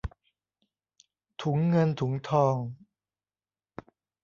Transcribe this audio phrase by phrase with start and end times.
[1.41, 2.55] ถุงเงินถุงทอง